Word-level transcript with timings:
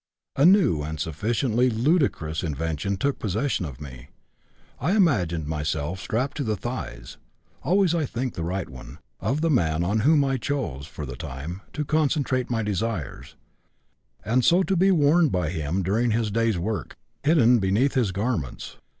A 0.35 0.47
new 0.47 0.81
and 0.81 0.99
sufficiently 0.99 1.69
ludicrous 1.69 2.41
invention 2.41 2.97
took 2.97 3.19
possession 3.19 3.65
of 3.65 3.79
me; 3.79 4.07
I 4.79 4.95
imagined 4.95 5.45
myself 5.45 5.99
strapped 5.99 6.37
to 6.37 6.43
the 6.43 6.55
thigh 6.55 6.99
(always, 7.61 7.93
I 7.93 8.07
think, 8.07 8.33
the 8.33 8.41
right 8.43 8.67
one) 8.67 8.97
of 9.19 9.41
the 9.41 9.51
man 9.51 9.83
on 9.83 9.99
whom 9.99 10.25
I 10.25 10.37
chose, 10.37 10.87
for 10.87 11.05
the 11.05 11.15
time, 11.15 11.61
to 11.73 11.85
concentrate 11.85 12.49
my 12.49 12.63
desires, 12.63 13.35
and 14.25 14.43
so 14.43 14.63
to 14.63 14.75
be 14.75 14.89
worn 14.89 15.29
by 15.29 15.49
him 15.51 15.83
during 15.83 16.09
his 16.09 16.31
day's 16.31 16.57
work, 16.57 16.97
hidden 17.21 17.59
beneath 17.59 17.93
his 17.93 18.11
garments. 18.11 18.77